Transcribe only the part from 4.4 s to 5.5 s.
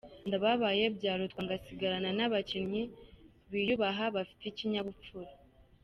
ikinyabupfura.